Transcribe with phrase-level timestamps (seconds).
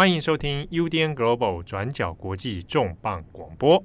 [0.00, 3.82] 欢迎收听 UDN Global 转角国际重磅广播。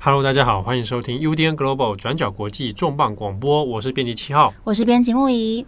[0.00, 3.62] Hello，大家好，欢迎收听 UDN Global 转角国际重磅广播。
[3.62, 5.66] 我是编辑七号，我是编辑木仪。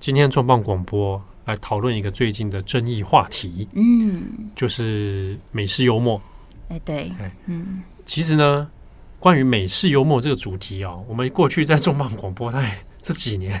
[0.00, 6.20] 今天重磅广播来讨论一个最近的争议话题，嗯，就是美式幽默。
[6.70, 7.12] 哎，对，
[7.46, 8.68] 嗯，其实呢。
[9.24, 13.58] 关于美式幽默这个主题啊、哦，我们过去在重磅广播在这几年，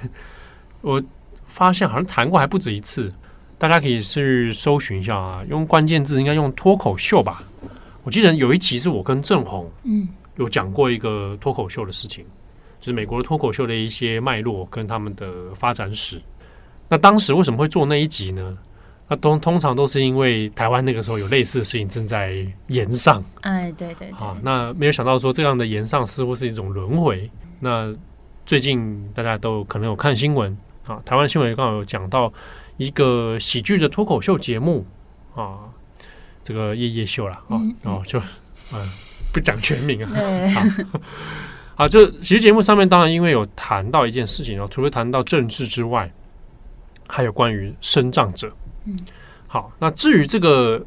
[0.82, 1.02] 我
[1.46, 3.10] 发现好像谈过还不止一次。
[3.56, 7.42] 大家可以去搜寻一下啊，用关键字应该用脱口秀吧。
[8.02, 12.26] 我记得有一集是我跟郑红嗯有讲过一个脱口秀的事情，
[12.78, 16.20] 就是美国的脱口秀的一些脉络跟他们的发展史。
[16.90, 18.58] 那当时为什么会做那一集呢？
[19.06, 22.34] 那通通常都是因为台湾那个时候有类似的事情正在
[22.68, 27.30] 延上，哎，对对对，啊，那没有想到说这样的延上似乎是一种轮回。
[27.60, 27.94] 那
[28.46, 32.32] 最近大家都可能有看新闻啊，台湾新闻刚好有讲到
[32.78, 34.86] 一个喜剧的脱口秀节目
[35.34, 35.68] 啊，
[36.42, 38.18] 这个夜夜秀啦啊，然后就
[38.72, 38.80] 嗯
[39.34, 40.12] 不讲全名啊，
[41.76, 46.10] 啊，就喜剧节目上面当然因为有谈到一件事情哦，除了谈到政治之外，
[47.06, 48.50] 还有关于身障者。
[48.84, 48.98] 嗯，
[49.46, 49.72] 好。
[49.78, 50.84] 那至于这个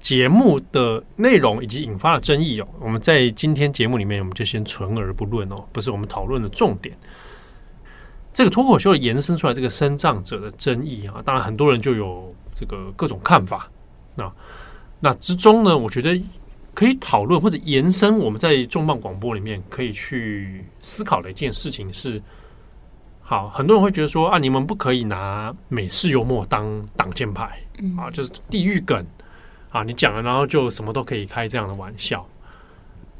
[0.00, 6.96] 节目的内容以及引发的争议哦，我们在今天节目里面我们就先存而不论哦，不是我们讨论的重点。
[8.32, 13.70] 这个脱口秀延伸出来这个身障者的争议啊，当然很多人就有这个各种看法。
[14.14, 14.32] 那
[15.00, 16.20] 那之中呢，我觉得
[16.74, 22.20] 可以讨论或者延伸，我们在重磅广播里面可以去思考的一件事情是。
[23.26, 29.04] 好，很多人会觉得说啊，你们不可以拿美式幽默当挡箭牌，嗯、啊，就是地狱梗
[29.70, 32.24] 啊，你讲了，然后就什么都可以开这样的玩笑。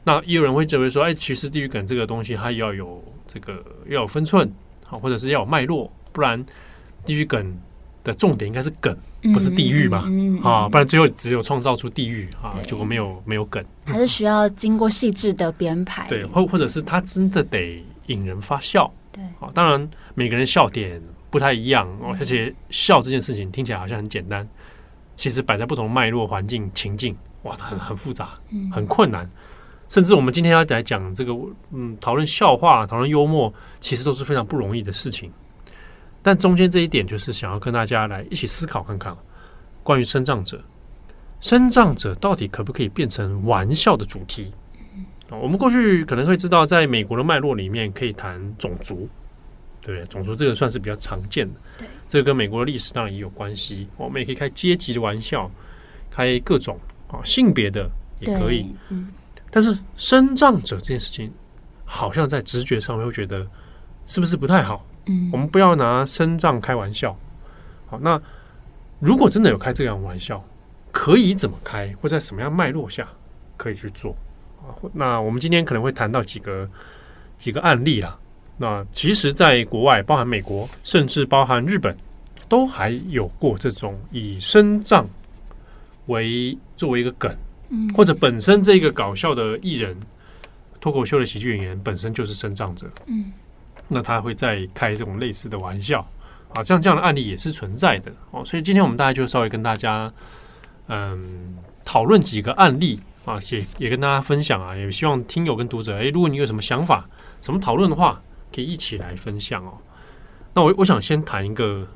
[0.04, 4.52] 那也有人会认为说，哎，其实地狱梗这个东西它要有这个要有分寸，
[4.84, 6.44] 好、啊，或者是要有脉络，不然
[7.06, 7.56] 地狱梗
[8.04, 8.94] 的重点应该是梗，
[9.32, 18.92] 不是地狱嘛，嗯嗯嗯、啊，不然最后只有创造出地狱啊，结果没有没有梗，还是需要经过细致的编排，对，或或者是它真的得引人发笑。
[19.14, 24.46] 对，好，当然每个人笑点不太一样哦，而且笑这件事情听起来好像很简单，
[25.14, 28.30] 其实摆在不同脉络、环境、情境，哇，很很复杂，
[28.72, 29.30] 很困难。
[29.88, 31.32] 甚至我们今天要来讲这个，
[31.70, 35.30] 嗯，讨论笑话、讨论幽默，其实都是非常不容易的事情。
[36.22, 39.16] 但中间这一点，就是想要跟大家来一起思考看看，
[39.82, 40.60] 关于身障者，
[41.38, 44.52] 身障者到底可不可以变成玩笑的主题？
[45.30, 49.08] 我们过去可能会知道，在美国的脉络里面可以谈种族，
[49.80, 50.06] 对不对？
[50.06, 51.60] 种族这个算是比较常见的。
[51.78, 53.88] 对，这个跟美国的历史当然也有关系。
[53.96, 55.50] 我们也可以开阶级的玩笑，
[56.10, 57.90] 开各种啊性别的
[58.20, 58.74] 也可以。
[58.90, 59.08] 嗯。
[59.50, 61.32] 但是生障者这件事情，
[61.84, 63.46] 好像在直觉上面会觉得
[64.06, 64.86] 是不是不太好？
[65.06, 65.30] 嗯。
[65.32, 67.16] 我们不要拿生障开玩笑。
[67.86, 68.20] 好，那
[69.00, 70.44] 如果真的有开这样的玩笑，
[70.92, 71.92] 可以怎么开？
[72.00, 73.08] 或在什么样脉络下
[73.56, 74.14] 可以去做？
[74.92, 76.68] 那我们今天可能会谈到几个
[77.36, 78.18] 几个案例啦。
[78.56, 81.96] 那其实，在国外，包含美国，甚至包含日本，
[82.48, 85.04] 都还有过这种以身障
[86.06, 87.36] 为作为一个梗，
[87.96, 89.96] 或者本身这个搞笑的艺人、
[90.80, 93.32] 脱口秀的喜剧演员本身就是身障者，嗯，
[93.88, 96.06] 那他会再开这种类似的玩笑
[96.52, 98.44] 啊，像这样的案例也是存在的哦。
[98.44, 100.12] 所以今天我们大概就稍微跟大家
[100.86, 103.00] 嗯讨论几个案例。
[103.24, 107.08] 啊，也也跟大家分享啊，也希望听友跟读者，哎，如果你有什么想法、
[107.40, 108.20] 什么讨论的话，
[108.54, 109.72] 可以一起来分享哦。
[110.52, 111.86] 那我我想先谈一个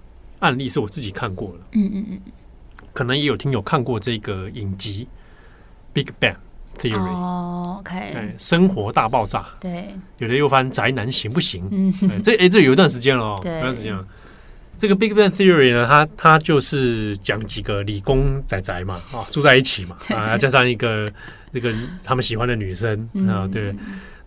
[0.41, 2.21] 案例，是我自己看过了，嗯嗯嗯，
[2.93, 5.07] 可能也有听友看过这个影集
[5.93, 6.37] 《Big Bang
[6.77, 11.69] Theory》哦，OK，对，生活大爆炸，对，有的又翻宅男行不行？
[11.71, 14.07] 嗯，这哎，这有一段时间了哦， 有段时间了。
[14.79, 21.13] 这个 Big Bang Theory 呢，它它就是讲几个理工仔仔嘛，啊，住在一起嘛，啊，加上一个
[21.53, 21.75] 这个
[22.05, 23.75] 他们喜欢的女生啊，对。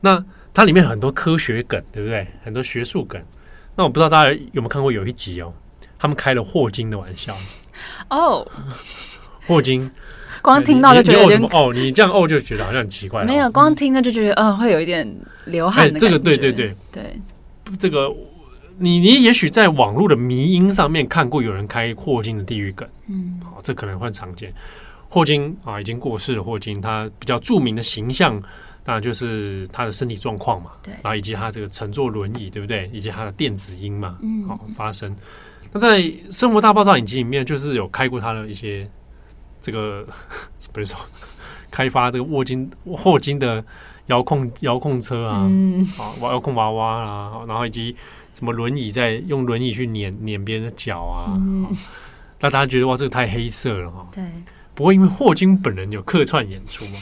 [0.02, 2.28] 那它里面很多科学梗，对不对？
[2.44, 3.22] 很多学术梗。
[3.76, 5.54] 那我不知道大家有没有看过有一集哦，
[5.98, 7.34] 他们开了霍金的玩笑。
[8.10, 8.46] 哦，
[9.48, 9.90] 霍金，
[10.44, 13.24] 光听到就觉得有点哦，你这样哦就觉得好像很奇怪。
[13.24, 15.08] 没有，光听了就觉得嗯，会有一点
[15.46, 16.08] 流汗的感觉。
[16.08, 17.22] 这个对对对对，
[17.80, 18.14] 这个。
[18.82, 24.52] 你你也许在网络的迷音上面看过有人开霍金的地狱梗，嗯，好，这可能会常见。
[25.08, 26.44] 霍金啊，已经过世了。
[26.44, 28.42] 霍金他比较著名的形象，
[28.84, 32.90] 当然就是他的身体状况嘛，对，然后以及他这个乘坐轮椅，对不对？
[32.92, 35.16] 以及他的电子音嘛，嗯，好发生。
[35.72, 36.00] 那在
[36.32, 38.90] 《生活大爆炸》影集里面，就是有开过他的一些
[39.62, 40.06] 这个，
[40.74, 40.98] 不是说
[41.70, 43.64] 开发这个霍金霍金的
[44.08, 47.96] 遥控遥控车啊，嗯、啊，遥控娃娃啊，然后以及
[48.34, 51.68] 什么轮椅在用轮椅去碾碾别人的脚啊，嗯、
[52.40, 54.08] 大家觉得哇，这个太黑色了哈。
[54.14, 54.24] 对。
[54.74, 56.98] 不过因为霍金本人有客串演出嘛，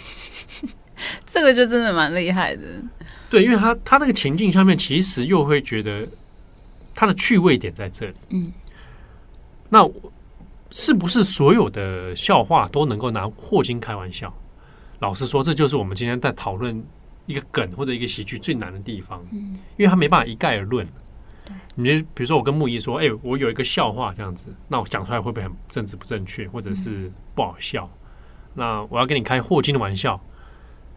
[1.26, 2.64] 这个就真的蛮厉害的。
[3.30, 6.06] 对，因为他他那个情境下面，其实又会觉得
[6.96, 8.14] 他的趣味点在这里。
[8.30, 8.52] 嗯。
[9.70, 9.88] 那
[10.72, 14.34] 是不是所有的笑话都能够拿霍金开玩笑？
[14.98, 16.84] 老实说，这就是我们今天在讨论
[17.28, 19.24] 一个梗或者一个喜剧最难的地方。
[19.31, 20.86] 嗯，因为他没办法一概而论。
[21.84, 27.90] 对，你比如说，我跟木易说：“哎、欸，我有一个笑话这样子，那我讲出来会不会很政治不正确，或者是不好笑？”
[28.54, 30.20] 那我要跟你开霍金的玩笑，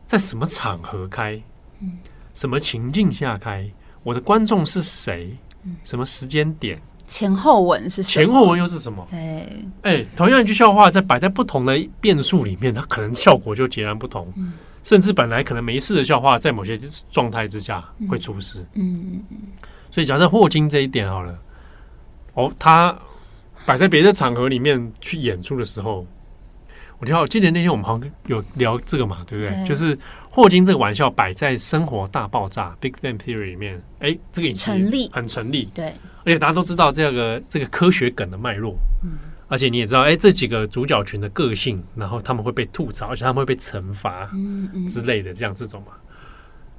[0.06, 1.40] 在什么场合开？
[1.81, 1.99] 嗯，
[2.34, 3.70] 什么情境下开？
[4.02, 5.37] 我的观众是谁？
[5.84, 6.81] 什么时间点？
[7.06, 8.02] 前后文是？
[8.02, 9.06] 前后文又是什么？
[9.11, 14.32] 对，哎，同样一句笑话，在摆在不同的变数里面，它可能效果就截然不同。
[14.37, 16.79] 嗯，甚至本来可能没事的笑话，在某些
[17.11, 18.67] 状态之下会出事。
[18.75, 19.38] 嗯嗯嗯。
[19.92, 21.38] 所以，假设霍金这一点好了，
[22.34, 22.98] 哦，他
[23.66, 26.04] 摆在别的场合里面去演出的时候，
[26.98, 29.54] 我听到，记得那天我们好像有聊这个嘛，对不对？
[29.54, 29.96] 对，就是
[30.30, 35.66] 霍金这个玩笑摆在《生活大爆炸》（Big Bang Theory） 里面，哎，这个成立，很成立。
[35.74, 35.94] 对。
[36.24, 39.18] 而且大家都知道这个这个科学梗的脉络，嗯，
[39.48, 45.88] 而且你也知道，哎，这几个主角群的个性，然后他们会被吐槽，而且他们会被惩罚，嗯嗯之类的，这样这种嘛。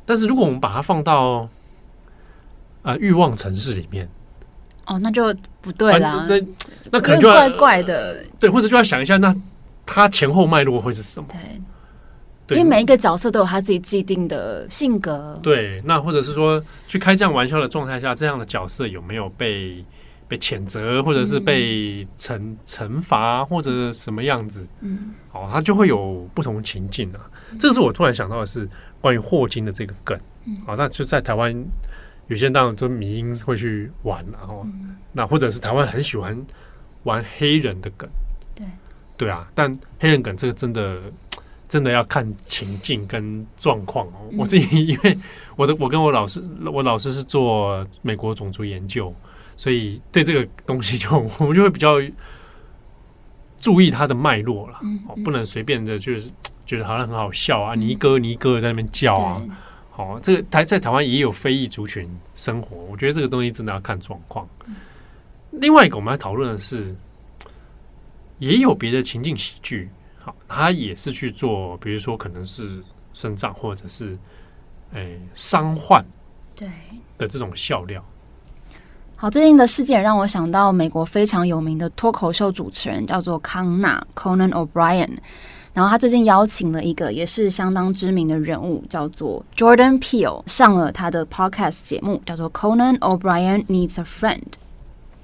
[0.06, 1.48] 但是如果我们把它放到
[2.84, 4.08] 啊欲望城市里面，
[4.86, 6.46] 哦，那就不对啦，对，
[6.92, 9.36] 那可能就怪怪的，对，或者就要想一下，那
[9.86, 11.28] 他前后脉络会是什么？
[11.32, 11.40] 对。
[12.50, 15.40] 因为每一个角色都有他自己既定的性格。
[15.42, 19.84] 对，那或者是说，去开这样玩笑的状态下，这样的角色有没有被
[20.28, 24.68] 被谴责，或者是被惩惩罚，或者什么样子？
[24.82, 27.20] 嗯，哦，他就会有不同情境啊。
[27.58, 28.70] 这个是我突然想到的是
[29.00, 30.20] 关于霍金的这个梗。
[30.68, 31.56] 好，那就在台湾，
[32.34, 34.66] 有些人当然都迷因会去玩，然后
[35.12, 36.36] 那或者是台湾很喜欢
[37.04, 38.10] 玩黑人的梗。
[38.56, 38.66] 对，
[39.16, 40.98] 对啊，但黑人梗这个真的。
[41.70, 44.30] 真的要看情境跟状况哦。
[44.38, 45.18] 我自己 因为
[45.56, 46.40] 我的我跟我老师，
[46.72, 49.12] 我老师是做美国种族研究，
[49.58, 51.10] 所以对这个东西就
[51.40, 52.00] 我们就会比较
[53.58, 54.78] 注意它的脉络了。
[55.08, 56.30] 哦，不能随便的，就是
[56.68, 59.42] 觉得好像很好笑啊，尼哥尼哥在那边叫啊。
[59.96, 64.48] 好，这个台在台湾也有非裔族群生活，我觉得这个东西真的要看状况。
[65.52, 66.96] 另外一个我们要讨论的是，
[68.40, 69.88] 也有别的情境喜剧。
[70.20, 74.18] 好，他也是去做，比如说可能是身障或者是
[74.94, 76.04] 诶伤患
[76.56, 76.68] 对
[77.20, 78.04] 的这种笑料。
[79.16, 85.20] 好，最近的事件让我想到美国非常有名的脱口秀主持人叫做康纳 （Conan O'Brien），
[85.74, 94.44] 然后他最近邀请了一个也是相当知名的人物，叫做 Jordan Peele，上了他的 Podcast 节目，叫做 Conan O'Brien Needs a Friend。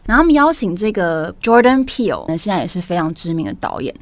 [0.05, 3.93] 然后他们邀请这个 Jordan Peele，那现在也是非常知名的导演。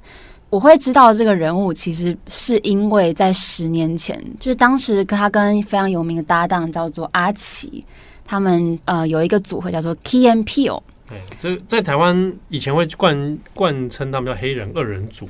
[0.49, 7.83] 我会知道这个人物，其实是因为在十年前，就是当时他跟非常有名的搭档叫做阿奇，
[8.25, 10.81] 他们呃有一个组合叫做 Key and Peel。
[11.09, 15.27] 对，这在台湾以前会冠冠称他们叫黑人二人组。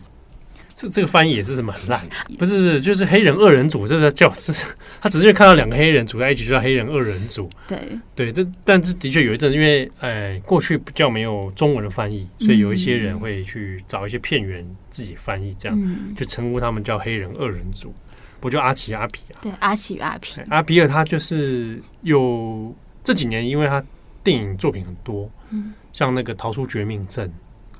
[0.78, 2.00] 这这个翻译也是什么很烂？
[2.38, 4.54] 不是不是，就是黑人二人组，这个叫是，
[5.02, 7.50] 他只是看到两个黑人组在一起，就叫黑人二人组。
[7.68, 17.92] 对对，但但是的确有一阵，因为呃过去比较没有中文的翻译，所以有一些人会去找一些片源自己翻译，这样、嗯、就称呼他们叫黑人二人组。
[18.40, 19.42] 不就阿奇阿皮啊？
[19.42, 20.40] 对，阿奇与阿皮。
[20.50, 22.72] 阿比尔他就是有
[23.04, 23.84] 这几年，因为他
[24.24, 27.34] 电影作品很多，嗯，像那个《逃出绝命镇》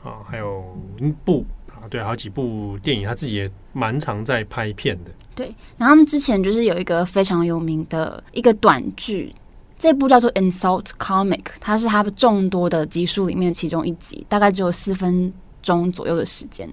[0.10, 1.46] 啊，还有一部。
[1.88, 5.12] 对，好几部电影，他自己也蛮常在拍片的。
[5.36, 9.34] 对，然后他们之前就是有一个非常有名的一个短剧，
[9.78, 16.68] 这部叫做《Insult Comic》，它是他众多的集数里面其中一集，大概只有四分钟左右的时间。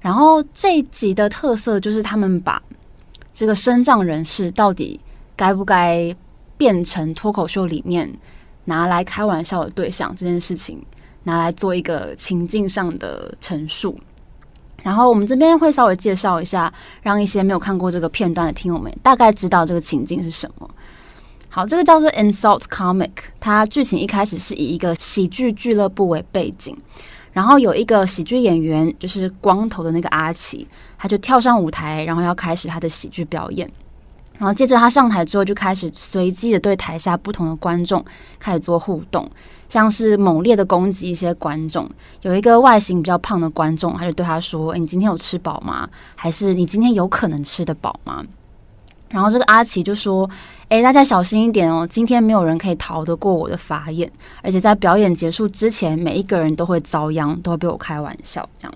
[0.00, 2.60] 然后这一集的特色就是他们把
[3.32, 4.98] 这个身障人士到底
[5.36, 6.14] 该不该
[6.56, 8.10] 变成脱口秀里面
[8.64, 10.82] 拿来开玩笑的对象这件事情，
[11.22, 13.98] 拿来做一个情境上的陈述。
[14.82, 16.72] 然后我们这边会稍微介绍一下，
[17.02, 20.68] 让一些没有看过这个片段的听友们大概知道这个情境是什么。
[21.48, 23.10] 好，这个叫做 Insult Comic，
[23.40, 26.76] 它剧情一开始是以一个喜剧俱乐部为背景，
[27.32, 33.68] 然后有一个喜剧演员，就是光头的那个阿奇，他就跳上舞台，然后要开始他的喜剧表演。
[34.38, 38.02] 然后接着他上台之后，就开始随机的对台下不同的观众
[38.38, 39.30] 开始做互动，
[39.70, 41.88] 像是猛烈的攻击一些观众。
[42.20, 45.88] 有一个外形比较胖的观众，他就对他说：“诶，你今天有吃饱吗？
[46.14, 48.22] 还是你今天有可能吃得饱吗？”
[49.08, 50.28] 然后这个阿奇就说
[50.68, 54.10] ：“诶，大家小心一点哦，今天没有人可以逃得过我的法眼，
[54.42, 58.74] 而且在表演结束之前，每一个人都会遭殃，都会被我开玩笑。”这样。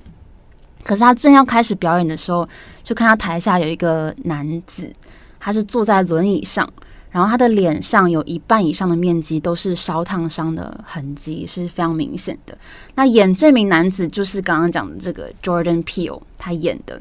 [0.82, 2.48] 可是他正要开始表演的时候，
[2.82, 4.94] 就看到台下有一个男子。
[5.40, 6.66] 他是坐在轮椅上，
[7.14, 12.59] 然后他的脸上有一半以上的面积都是烧烫伤的痕迹，是非常明显的。
[12.97, 17.00] 那演这名男子就是刚刚讲的这个 Jordan Peel，他演的。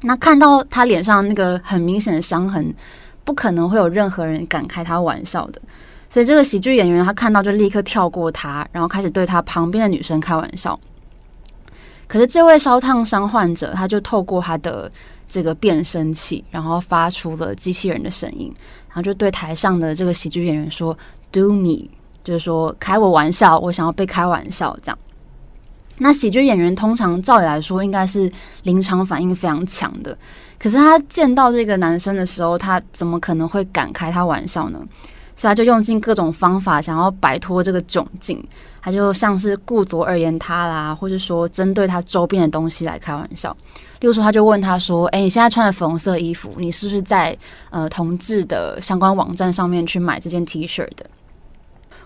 [0.00, 2.74] 那看到他脸上那个很明显的伤痕，
[3.22, 5.62] 不可能会有任何人敢开他玩笑的。
[6.08, 10.76] 所以这个喜剧演员他看到就立刻跳过他，然后开始对他旁边的女生开玩笑。
[12.08, 14.90] 可是这位烧烫伤患者，他就透过他的。
[15.32, 18.52] 这个变声器，然后发出了机器人的声音，
[18.90, 20.96] 然后就对台上的这个喜剧演员说
[21.32, 21.88] ：“Do me”，
[22.22, 24.98] 就是说开我玩笑，我想要被开玩笑这样。
[25.98, 28.30] 那喜剧演员通常照理来说应该是
[28.62, 30.16] 临场反应非常强的，
[30.58, 34.80] 可是他见到这个男生的时候，他怎么可能会敢开他玩笑呢？
[35.36, 38.42] 所以他就用尽各种方法想要摆脱这个窘境，
[38.82, 43.56] 他就像是顾左而言他啦，或者说针对他周边的东西来开玩笑。
[44.00, 47.36] 例如说，他就问他说：“诶，你现在穿的粉红色衣服，你是不是在
[47.68, 51.04] 呃同志的相关网站上面去买这件 T 恤的？”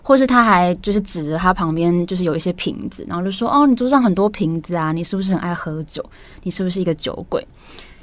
[0.02, 6.04] 或是他还就是指着他旁边就是有一些瓶子，然后就说：“哦，你桌上很多瓶子啊，你是不是很爱喝酒？
[6.42, 7.46] 你是不是一个酒鬼？”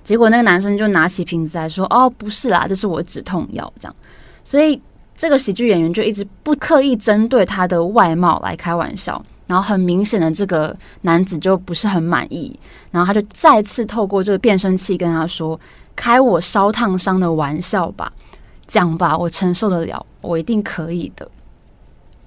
[0.04, 3.96] 结果那个男生就拿起瓶子来说：“哦，不是啦，这是我止痛药。”这样，
[4.44, 4.82] 所以
[5.22, 9.24] 这个喜剧演员就一直不刻意针对他的外貌来开玩笑。
[9.46, 12.60] 然后很明显的，这个男子就不是很满意，
[12.90, 15.60] 然后他就再次透过这个变声器跟他说
[15.96, 18.12] ：“开我烧烫伤的玩笑吧，
[18.66, 21.30] 讲吧，我承受得了，我一定可以的。”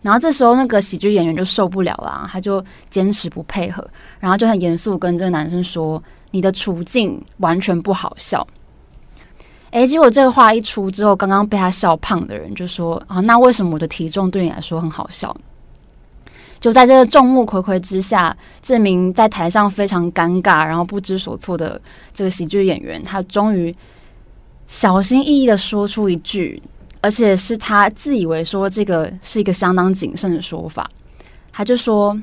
[0.02, 3.84] 然后这时候那个喜剧演员就受不了啦，他就坚持不配合，
[4.20, 8.46] 然后就很严肃跟这个男生说：“你的处境完全不好笑。”
[9.74, 15.36] 诶，结果这个话一出之后，刚刚被他笑胖的人就说：“啊，那为什么我的体重对你来说很好笑？”
[16.60, 21.78] 就在这个众目睽睽之下，这名在台上非常尴尬，然后不知所措的
[22.12, 23.74] 这个喜剧演员，他终于
[24.68, 26.62] 小心翼翼的说出一句，
[27.00, 30.88] 而且是他自以为说这个是一个相当谨慎的说法。
[31.52, 32.16] 他就说：“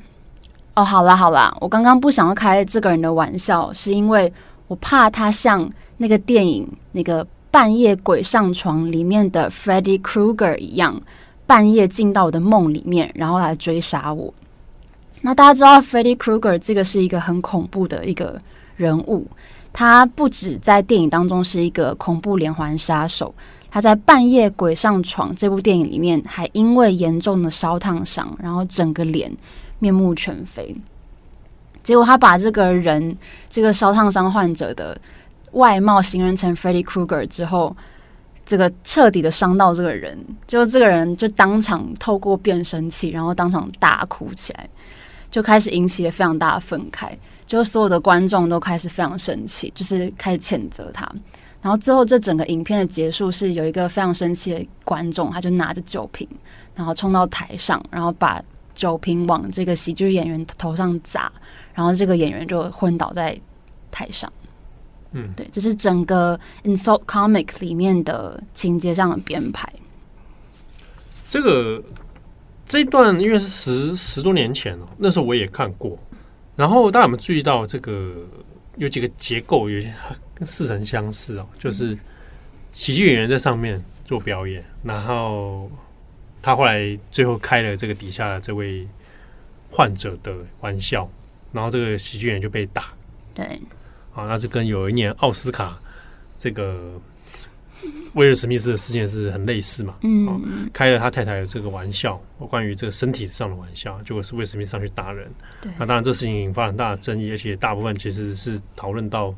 [0.76, 4.32] 哦，好啦好啦，我刚刚不想要开这个人的玩笑，是因为
[4.68, 11.00] 我怕他像那个电影那个半夜鬼上床里面的 Freddy Krueger 一样。”
[11.46, 14.34] 半夜进到我的梦里面，然后来追杀我。
[15.20, 18.40] 那大家知道，Freddy Krueger 这个是一个很恐怖的一个
[18.78, 19.28] 人物。
[19.74, 23.36] 他不止在电影当中是一个恐怖连环杀手，
[23.70, 29.30] 他在《半夜鬼上床》这部电影里面，还因为严重的烧烫伤，然后整个脸
[29.80, 30.74] 面目全非。
[31.84, 33.18] 结果他把这个人，
[33.50, 34.98] 这个烧烫伤患者的
[35.52, 37.76] 外貌形容成 Freddy Krueger 之后。
[38.44, 44.68] 这个彻底的伤到这个人，就这个人就当场透过变声器，然后当场大哭起来，
[45.30, 47.12] 就开始引起了非常大的愤慨，
[47.46, 51.10] 就所有的观众都开始非常生气，就是开始谴责他。
[51.62, 56.28] 然后最后这整个影片的结束是有一个非常生气的观众，他就拿着酒瓶，
[56.76, 58.42] 然后冲到台上，然后把
[58.74, 61.32] 酒瓶往这个喜剧演员头上砸，
[61.74, 63.40] 然后这个演员就昏倒在
[63.92, 64.30] 台上。
[65.14, 69.72] 嗯，对，这是整个 insult comic 里面的情节上的编排。
[71.28, 71.84] 这个
[72.66, 75.98] 这一段因为是十十多年前了，那时候我也看过。
[76.56, 78.16] 然后大家有没有注意到这个
[78.78, 79.94] 有几个结构有些
[80.46, 81.48] 似曾相似哦？
[81.58, 81.98] 就是
[82.74, 85.70] 喜剧演员在上面做表演，然后
[86.42, 88.88] 他后来最后开了这个底下的这位
[89.70, 91.10] 患者的玩笑，
[91.52, 92.94] 然后这个喜剧演员就被打。
[93.34, 93.60] 对。
[94.14, 95.80] 啊，那就跟有一年奥斯卡
[96.38, 97.00] 这个
[98.14, 99.96] 威尔史密斯的事件是很类似嘛？
[100.02, 100.40] 嗯、啊，
[100.74, 105.32] 开了他太太的这个玩笑，关于这个身体上的玩笑，结果是威尔史密斯上去打人。
[105.62, 109.34] 对，那当然这事情引发很大的争议，而且大部分其实是讨论到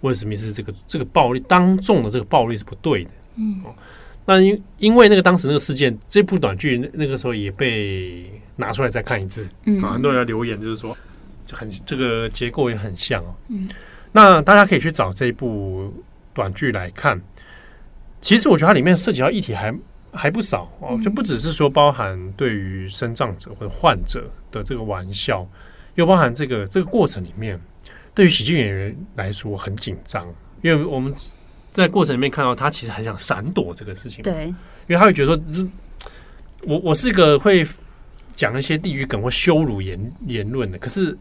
[0.00, 3.10] 威尔史密斯这个这个暴力当众的这个暴力是不对的。
[3.36, 3.76] 嗯，哦、啊，
[4.24, 9.48] 那因因为那个当时那个事件，这部短剧那那个时候也被拿出来再看一次。
[9.64, 10.96] 嗯，啊，很多人要留言就是说，
[11.44, 13.34] 就很这个结构也很像哦。
[13.48, 13.68] 嗯。
[14.16, 15.92] 那大家可以去找这一部
[16.32, 17.20] 短剧来看。
[18.22, 19.74] 其实我觉得它里面涉及到议题还
[20.10, 25.46] 还不少哦，就不只是说包含对于生障者或者患者的这个玩笑，
[25.96, 27.60] 又包含这个这个过程里面
[28.14, 30.26] 对于喜剧演员来说很紧张，
[30.62, 31.14] 因为我们
[31.74, 35.68] 在过程里面看到他其实很想闪躲这个事情，对，因为他会觉得说，
[36.62, 37.66] 我我是一个会
[38.34, 41.14] 讲一些地域梗或羞辱言言论的，可是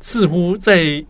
[0.00, 1.02] 似乎在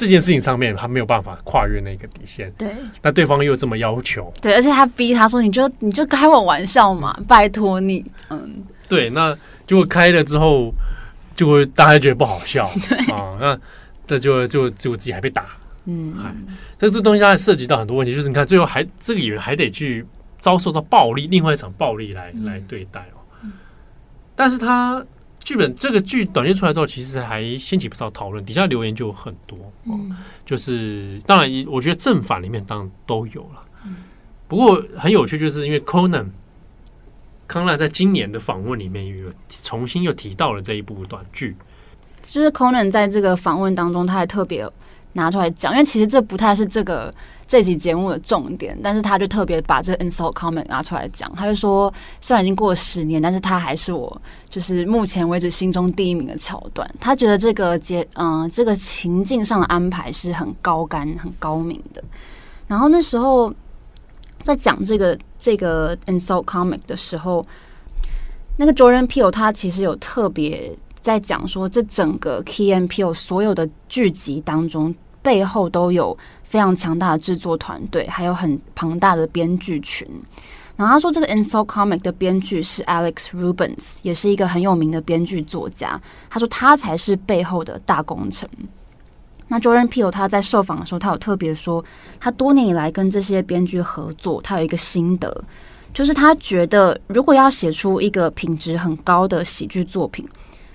[0.00, 10.72] 这件事情上面他没有办法跨越那个底线，对，那对方又这么要求，对，而且他逼他说，你就你就开我玩笑嘛，拜托你，嗯，对，那结果开了之后，
[11.36, 12.96] 就会大家觉得不好笑， 对。
[13.12, 13.60] 啊，那
[14.08, 15.44] 那就就就自己还被打。
[15.84, 16.34] 嗯，哎，
[16.78, 20.06] 所以这东西它涉及到很多问题，就是你看最后还这个演员还得去
[20.38, 23.20] 遭受到暴力，另外一场暴力来、嗯、来对待哦。
[23.42, 23.52] 嗯、
[24.34, 25.04] 但是他
[25.42, 29.56] 剧本这个剧短剧出来之后，其实还掀起不少讨论，底下留言就有很多。
[29.84, 30.16] 哦、嗯，
[30.46, 33.62] 就是当然，我觉得正反里面当然都有了。
[33.84, 33.96] 嗯、
[34.46, 36.26] 不过很有趣，就是因为 Conan
[37.46, 41.56] 康纳在今年的访问里面又重新又提到了这一部短剧，
[42.22, 44.70] 就是 Conan 在这个访问当中，他还特别。
[45.14, 47.12] 拿出来讲，因为其实这不太是这个
[47.50, 51.28] 这集节目的重点，但是他就特别把这个 insult comic 拿出来讲。
[51.34, 56.88] 他就说，虽然已经过了十年，但是他还是我就是目前为止心中第一名的桥段。
[57.00, 62.00] 他觉得这个节嗯这个情境上的安排是很高干、很高明的。
[62.68, 63.52] 然后那时候
[64.44, 67.44] 在讲这个这个 insult comic 的时候，
[68.58, 70.72] 那个 Jordan Peele 他其实有特别。
[71.02, 80.06] 在讲说，这整个 Key and Peele 所有的剧集当中，背后都有非常强大的制作团队，还有很庞大的编剧群。
[80.76, 86.00] 然后他说，这个 Insult Comic 的编剧是 Alex Rubens，也是一个很有名的编剧作家。
[86.30, 88.48] 他说，他才是背后的大功臣。
[89.48, 91.84] 那 Jordan Peele 他在受访的时候，他有特别说，
[92.18, 95.44] 他多年以来跟这些编剧合作，他有一个心得，
[95.92, 100.26] 就是他觉得，如果要写出一个品质很高的喜剧作品，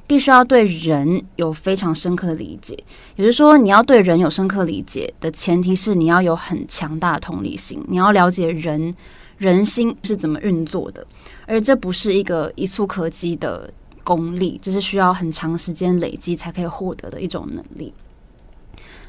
[0.07, 2.77] 必须要对人有非常深刻的理解，
[3.15, 8.93] 也就是说，你要对人有深刻理解的前提是你要有很强大的同理心，你要了解人
[9.37, 11.05] 人心是怎么运作的，
[11.47, 17.93] 而这不是一个一蹴可几的功力，这是需要很长时间累积才可以获得的一种能力。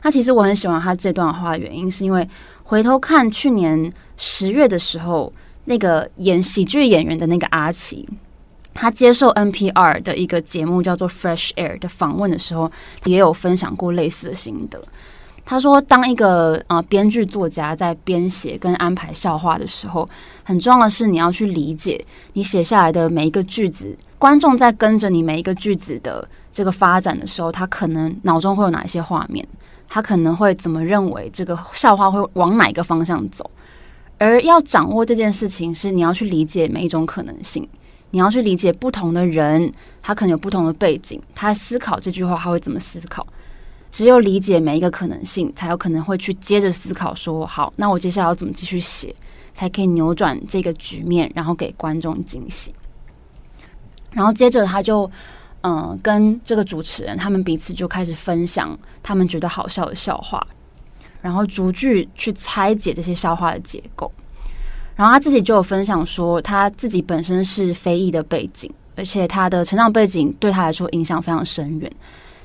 [0.03, 2.27] 那其实我很喜欢他这段话原因，是因为
[2.65, 5.33] 回头看去年十月的时候，
[5.67, 8.09] 那个演喜剧演员的那个阿奇。
[8.77, 12.71] 他接受 NPR 的一个节目叫做《Fresh Air》的访问的时候，
[13.05, 14.81] 也有分享过类似的心得。
[15.45, 20.09] 他说，当一个呃编剧作家在编写跟安排笑话的时候，
[20.43, 29.47] 很重要的是你要去理解你写下来的每一个句子，观众在跟着你每一个句子的这个发展的时候，他可能脑中会有哪一些画面，
[29.89, 33.49] 他可能会怎么认为这个笑话会往哪一个方向走。
[34.19, 37.69] 而要掌握这件事情，是你要去理解每一种可能性。
[38.11, 43.27] 你要去理解不同的人，他可能有不同的背景，他思考这句话他会怎么思考？
[43.91, 49.15] 只有理解每一个可能性，才有可能会去接着思考说，好，那我接下来要怎么继续写，
[49.55, 52.75] 才可以扭转这个局面，然后给观众惊喜。
[54.13, 55.11] 然后接着他就，
[55.63, 60.47] 嗯、跟这个主持人他们彼此就开始分享他们觉得好笑的笑话，
[61.23, 64.11] 然后逐句去拆解这些笑话的结构。
[64.97, 71.93] 然后他自己就有分享说，他自己本身是非裔的背景，而且他的成长背景对他来说影响非常深远，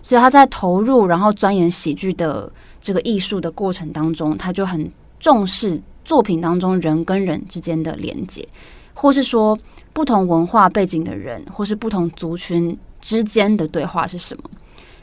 [0.02, 8.46] 所以他在投入然后钻研喜剧的这个艺术的过程当中，他就很重视作品当中人跟人之间的连接，
[8.94, 9.58] 或是说
[9.94, 14.44] 不同文化背景的人，或是不同族群之间的对话是什么。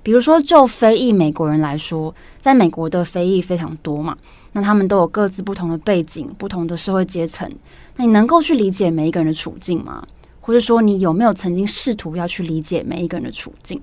[0.02, 4.16] 比如说，就非裔美国人来说，在美国的非裔非常多嘛。
[4.52, 7.50] 那他们都有各自不同的背景、不同的社会阶层。
[7.96, 10.06] 那你能够去理解每一个人的处境吗？
[10.40, 13.80] 或者说，你有没有曾经试图要去理解每一个人的处境？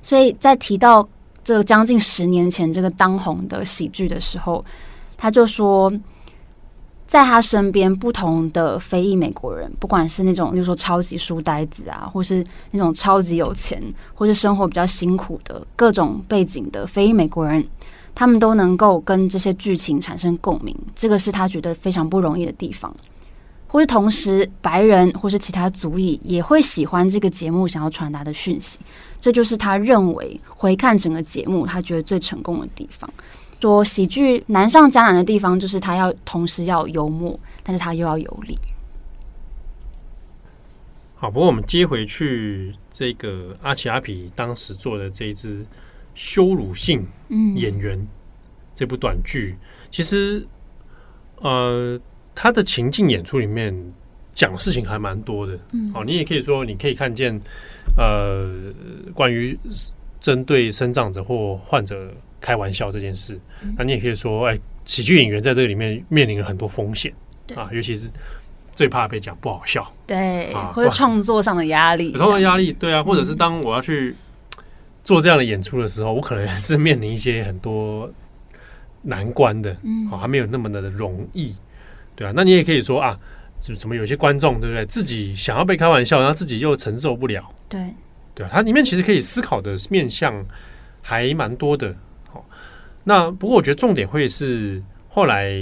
[0.00, 1.06] 所以在提到
[1.44, 4.64] 这将近十年前这个当红的喜剧的时候，
[5.16, 5.92] 他就说，
[7.06, 13.82] 在他身边不同的非裔美国人，不管是那种，例如说超级书呆子啊，或是那种超级有钱，
[14.14, 17.62] 或是生活比较辛苦的各种背景的非裔美国人。
[18.14, 22.94] 他们都能够跟这些剧情产生共鸣，这个是他觉得非常不容易的地方。
[23.66, 28.78] 或是同时，白人或是其他族裔也会喜欢这个节目想要传达的讯息，
[29.18, 33.08] 这就是他认为回看整个节目他觉得最成功的地方。
[33.62, 38.58] 说喜剧难上加难的地方，就是他要同时要幽默，但是他又要有理。
[41.14, 45.64] 好，不过我们接回去这个阿奇阿皮当时做的这一支。
[46.14, 47.06] 羞辱性
[47.56, 47.98] 演员
[48.74, 49.56] 这部短剧，
[49.90, 50.46] 其实
[51.36, 51.98] 呃，
[52.34, 53.74] 他的情境演出里面
[54.32, 55.58] 讲事情还蛮多的。
[55.72, 55.90] 嗯。
[55.94, 57.38] 哦，你也可以说，你可以看见
[57.96, 58.50] 呃，
[59.14, 59.58] 关于
[60.20, 63.38] 针对生长者或患者开玩笑这件事。
[63.76, 67.12] 那你也可以说，哎，喜剧演员在这里面面临了很多风险
[67.54, 68.10] 啊，尤其是
[68.74, 74.16] 最怕被讲不好笑，对，啊、或者创作上的压力，创作压力，对啊，或者是当我要去
[75.04, 78.10] 做这样的演出的时候，嗯、我可能是面临一些很多
[79.02, 81.54] 难关的，嗯，好还没有那么的容易，
[82.14, 83.18] 对啊，那你也可以说啊，
[83.58, 84.86] 怎怎么有些观众，对不对？
[84.86, 87.80] 自己想要被开玩笑，然后自己又承受不了，对，
[88.34, 90.44] 对啊，它里面其实可以思考的面向
[91.00, 91.94] 还蛮多的。
[92.30, 92.44] 好
[93.04, 95.52] 那不过我觉得重点会是后来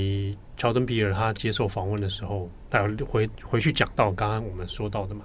[0.58, 5.22] 乔登比尔他接受访问的时候，他回回去讲到刚刚我们说到的嘛，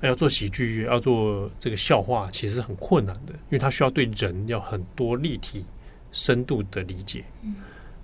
[0.00, 5.64] 要做喜剧，要做这个笑话，其实很困难的，因为他需要对人要很多立体、
[6.12, 7.24] 深度的理解。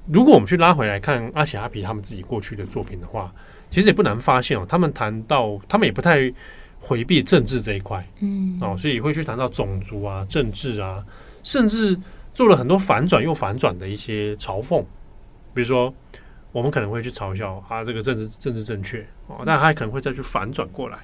[0.07, 3.33] 如果我们去拉回来看阿奇阿皮他们自己过去的作品的话，
[3.71, 6.33] 其实也不难发现哦，他们谈到他们也不太
[6.79, 11.05] 回避政治这一块，嗯，哦，所以会去谈到种族啊、政治啊，
[11.43, 11.99] 甚至。
[12.33, 14.81] 做了很多反转又反转的一些嘲讽，
[15.53, 15.93] 比如说，
[16.53, 20.99] 我们可能会去嘲笑啊，这个政治政治正确哦，但他可能会再去反转过来，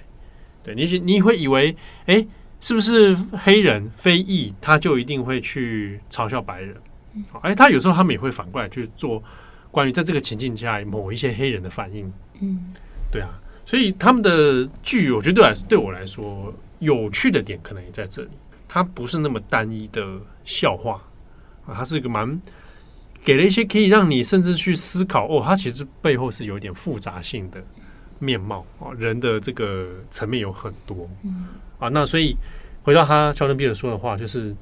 [0.66, 1.74] 对你，你会以为，
[2.07, 2.26] 哎，
[2.61, 6.76] 是不是黑人非裔他就一定会去嘲笑白人？
[7.40, 9.22] 哎，他有时候他们也会反过来去做
[9.70, 12.74] 关于在这个情境下某一些黑人的反应，嗯，
[13.12, 13.29] 对啊，
[13.64, 18.31] 所以他们的剧，我觉得对来对我来说有趣的点可能也在这里，
[18.66, 21.00] 它不是那么单一的笑话。
[21.66, 22.40] 啊，它是一个蛮
[23.24, 27.61] 给了一些可以让你甚至去思考哦，它其实背后是有一点复杂性的
[28.18, 31.46] 面貌啊，人的这个层面有很多，嗯，
[31.79, 32.37] 啊，那所以
[32.83, 34.55] 回到他乔登比尔说的话，就是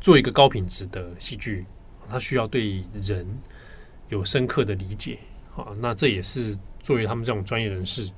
[0.00, 1.64] 做一个高品质的戏剧，
[2.08, 3.26] 他需要对人
[4.08, 5.18] 有深刻的理解
[5.56, 8.10] 啊，那这也是作为他们这种专业人士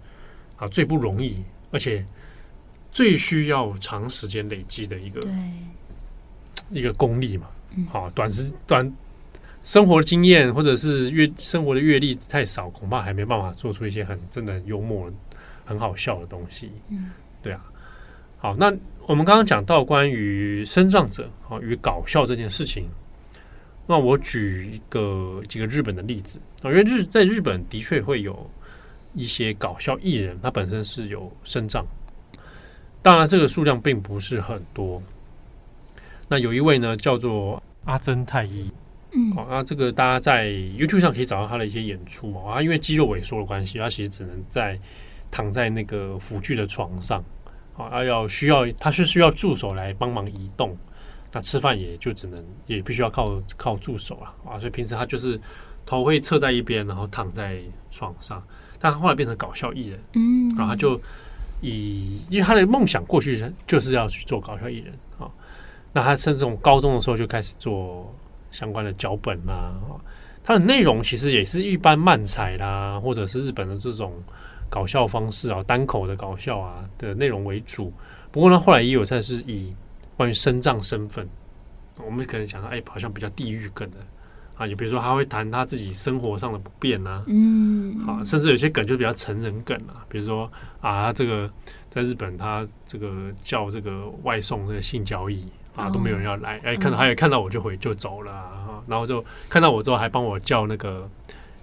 [0.56, 2.04] 啊最不容易，而且
[2.90, 5.26] 最需要长时间累积的一个
[6.70, 7.46] 一个功力嘛。
[7.90, 8.92] 好，短时短
[9.64, 15.10] 生活经验或者是阅生活的阅历太少，恐怕还没办法做出一些很真的幽默、
[15.64, 16.72] 很好笑的东西。
[16.90, 17.64] 嗯，对啊。
[18.38, 18.72] 好，那
[19.06, 22.88] 我们刚刚讲到关于身障者啊与搞笑这件事情，
[23.86, 28.50] 那我举一个几个日本的例子啊，因为日在日本的确会有
[29.14, 31.86] 一些搞笑艺人，他本身是有身障，
[33.00, 35.00] 当然这个数量并不是很多。
[36.26, 38.68] 那有一位呢，叫做阿珍太一，
[39.14, 44.78] 嗯，好，那这个大家在 YouTube 上可以找到他的一些演出啊，因为肌肉萎缩的关系，他其实只能在
[45.30, 47.22] 躺在那个辅具的床上，
[47.76, 50.76] 啊，要需要他是需要助手来帮忙移动，
[51.30, 55.38] 那吃饭也就只能也必须要靠靠助手了啊，所以平时他就是
[55.84, 57.58] 头会侧在一边，然后躺在
[57.90, 58.42] 床上，
[58.78, 60.98] 但他后来变成搞笑艺人，嗯，然后他就
[61.60, 65.30] 以因为他的梦想过去就是要去做搞笑艺人啊。
[65.92, 68.14] 那他甚至从高中的时候就开始做
[68.52, 69.74] 相关的脚本啦，
[70.44, 74.12] 它的内容其实也是一般漫才啦，或者是日本的这种
[74.70, 77.92] 搞笑方式啊，单口的搞笑啊的内容为主。
[78.30, 79.74] 不过呢，后来也有在是以
[80.16, 81.28] 关于身障身份，
[82.04, 83.96] 我们可能想到哎，好像比较地域梗的
[84.56, 91.50] 啊，也比如说他会谈他自己生活上的不便啊，嗯，好，甚至有些梗就比较成人梗啊，比如说啊，这个
[91.88, 95.46] 在日本他这个叫这个外送这个性交易。
[95.74, 101.08] 啊，都没有人要来，哎，看到他也看到我就回就走了，啊，然后就看到我之后还帮我叫那个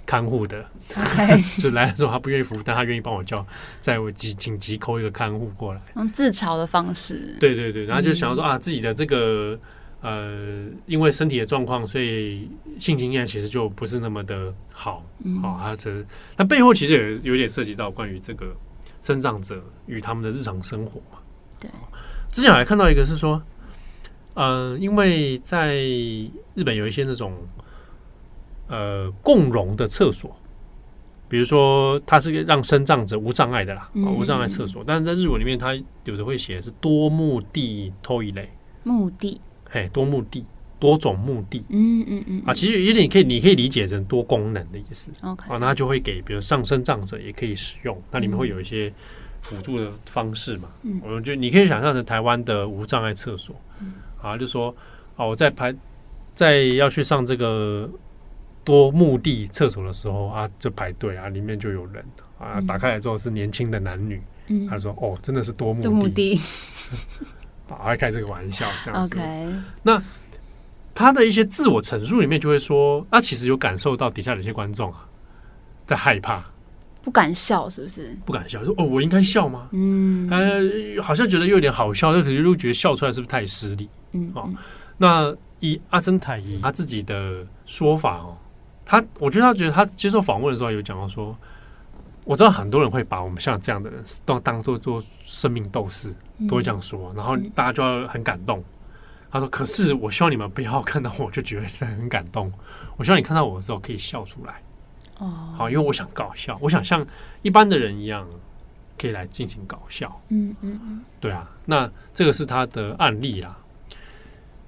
[0.03, 0.65] 看护的
[1.61, 3.45] 就来的时候他不愿意服务，但他愿意帮我叫，
[3.79, 9.55] 在我紧紧急 call 一个看护过来，用自嘲的方式，对对对，然后就想要说啊，自己的这个
[10.01, 15.05] 呃，因为身体的状况，所以性经验其实就不是那么的好，
[15.43, 16.03] 好，他这
[16.35, 18.47] 那背后其实也有点涉及到关于这个
[19.03, 21.19] 生长者与他们的日常生活嘛，
[21.59, 21.69] 对，
[22.31, 23.39] 之前我还看到一个是说。
[24.38, 27.32] 嗯、呃，因为在日本有一些那种
[28.68, 30.34] 呃共融的厕所，
[31.28, 38.46] 比如说它是让身障者无障碍的啦，嗯、无障碍厕所，但是在日文里面它有的会写的是多目的トイレ，
[38.82, 40.44] 目的，嘿，多目的，
[40.80, 48.92] 多种目的，嗯嗯嗯，啊，其实有点可以，你可以理解成多功能的意思，OK，啊，那它就会给比如上身障者也可以使用，那里面会有一些
[49.42, 53.54] 辅助的方式嘛，嗯，我就你可以想象成台湾的无障碍厕所。
[53.80, 54.75] 嗯 啊，就说
[55.15, 55.73] 啊，我在排
[56.35, 57.89] 在要去上这个
[58.63, 62.03] 多目的厕所的时候啊，就排队啊，里面就有人
[62.37, 66.39] 啊，打开来之后是年轻的男女，嗯，他说哦，真的是多目的，目的
[67.69, 69.15] 啊， 还开这个玩笑这样子。
[69.15, 69.61] Okay.
[69.83, 70.01] 那
[70.93, 75.05] 他的一些自我陈述里面就会说，啊，其实有感受到底下有些观众啊
[75.87, 76.43] 在害怕，
[77.01, 78.17] 不敢笑，是不是？
[78.25, 79.69] 不敢笑，说哦，我应该笑吗？
[79.71, 83.89] 嗯，呃，好像觉得又有点好笑，但可是又觉得笑出来是不是太失礼？
[84.11, 84.49] 嗯，哦，
[84.97, 88.37] 那以阿珍太医他自己的说法哦，
[88.85, 91.35] 他，我觉得他觉得他接受访问的时候有讲到说，
[92.23, 96.13] 我知道很多人会把我们像这样的人都当做做生命斗士，
[96.47, 98.63] 都会这样说，然后大家就要很感动。
[99.31, 102.51] 他说：“可是我希望你们不要看到我就觉得很感动，
[102.97, 104.55] 我希望你看到我的时候可以笑出来。
[105.19, 107.05] 哦，好，因为我想搞笑，我想像
[107.43, 108.27] 一般的人一样
[108.97, 110.19] 可以来进行搞笑。
[110.29, 113.55] 嗯嗯嗯，对啊，那这个是他的案例啦。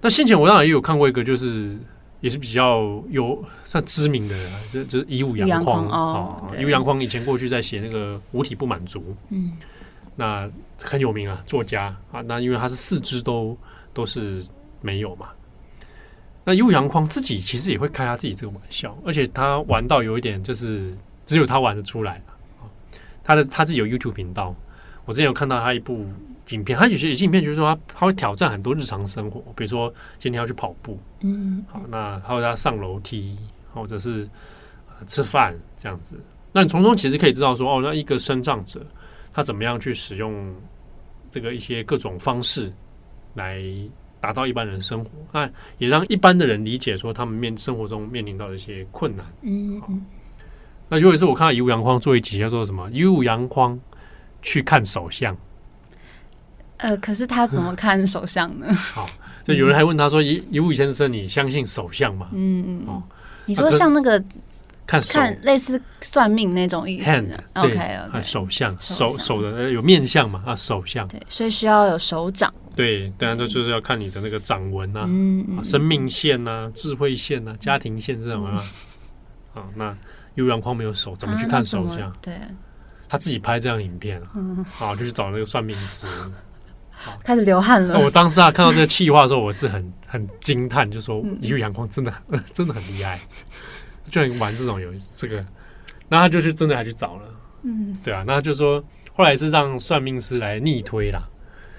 [0.02, 1.78] 那先前我当然也有看过一个，就是
[2.20, 4.36] 也是比较有算知名的，
[4.74, 9.54] 就就是以武阳匡啊，乙武阳匡以前过去在写那个五体不满足，嗯，
[10.16, 10.50] 那
[10.82, 13.58] 很有名啊，作家啊，那因为他是四肢都。
[13.94, 14.42] 都是
[14.80, 15.28] 没有嘛？
[16.46, 22.22] 那乙武洋匡自己其实也会开他自己这个玩笑，而且他玩到有一点，就是只有他玩得出来。
[23.22, 24.56] 他的他自己有 YouTube 频道，
[25.04, 26.06] 我之前有看到他一部
[26.56, 33.38] 影片，它有些有些影片就是说它它会挑战很多日常生活，比如说今天要去跑步，嗯，好，那还有他上楼梯，
[33.74, 34.30] 或者是
[35.08, 36.16] 吃饭这样子。
[36.52, 38.86] 那你从中其实可以知道说，哦，那一个身障者
[39.34, 40.54] 他怎么样去使用
[41.30, 42.72] 这个一些各种方式。
[43.36, 43.64] 来
[44.20, 49.26] 达到一般人生活，那也让一般的人理解说他们面生活中面临到的一些困难。
[49.42, 50.06] 嗯嗯。
[50.90, 52.90] 那有一次我看到乙武洋匡做一集叫做什么？
[52.92, 53.80] 乙武洋匡
[54.42, 55.34] 去看首相。
[56.82, 58.74] 呃，可是他怎么 看首相呢？
[58.74, 59.10] 好，
[59.44, 62.88] 就有人还问他说：“乙乙武先生，你相信首相吗？”嗯嗯。
[62.88, 63.04] 哦，
[63.46, 64.24] 你说像那个。
[64.88, 67.10] 看看类似算命那种意思
[67.54, 75.08] ，OK，手相手手的有面相嘛啊，手相对，所以需要有手掌，对，当然这就是要看你的那个掌纹啊，
[75.64, 78.62] 生命线啊，智慧线啊，家庭线这种啊，
[79.54, 79.96] 啊，那
[80.36, 82.14] 乙武洋匡没有手，怎么去看手相？
[82.22, 82.34] 对，
[83.08, 84.22] 他自己拍这样影片
[84.78, 86.06] 啊，就去找那个算命师，
[87.24, 88.00] 开始流汗了。
[88.00, 92.14] 我当时啊看到这个气话的时候，我是很很惊叹，就说一路阳光真的
[92.54, 93.20] 真的很厉害。
[94.10, 95.46] 就玩这种游戏，这个，
[96.10, 97.22] 那他就去真的还去找了，
[97.64, 98.84] 嗯，对啊，那就说
[99.14, 101.24] 后来是让算命师来逆推啦，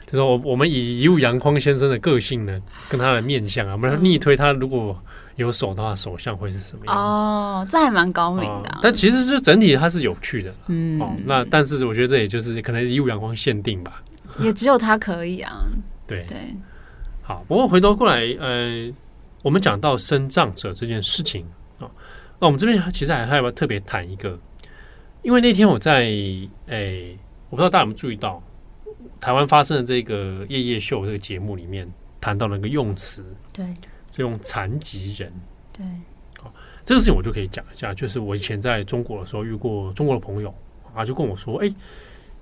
[0.07, 2.59] 就说我我们以一物阳光先生的个性呢，
[2.89, 4.99] 跟他的面相啊，我们逆推他如果
[5.37, 6.97] 有手的话，手相会是什么样？
[6.97, 8.81] 哦，这还蛮高明的，啊哦。
[8.83, 14.03] 但其实就整体它是有趣的，嗯，哦，那但是我觉得这也就是可能一物阳光限定吧，
[14.41, 15.65] 也只有他可以啊，
[16.07, 16.39] 对对。
[17.23, 18.93] 好，不过回头过来，呃，
[19.43, 21.47] 我们讲到生障者这件事情
[21.79, 21.89] 啊。
[22.41, 24.37] 那我们这边其实还还要特别谈一个？
[25.23, 27.19] 因为那天我在诶、欸，
[27.49, 28.43] 我不知道大家有没有注意到，
[29.21, 31.89] 台湾发生的这个夜夜秀这个节目里面
[32.21, 33.65] 谈到了一个用词，对，
[34.11, 35.33] 是用残疾人，
[35.73, 35.87] 对，
[36.41, 36.53] 好，
[36.85, 40.53] 这个事情我就可以讲一下，就是我以前在中国的时候遇过中国的朋友
[40.93, 41.75] 啊，就跟我说，哎、欸，